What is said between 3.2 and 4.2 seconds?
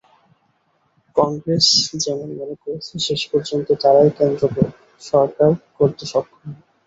পর্যন্ত তারাই